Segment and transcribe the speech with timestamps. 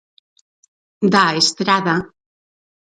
[1.13, 1.95] Da Estrada.